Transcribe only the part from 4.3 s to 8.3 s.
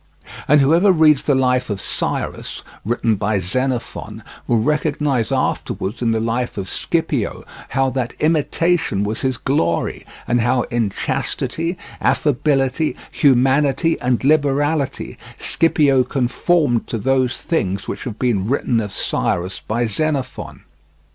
will recognize afterwards in the life of Scipio how that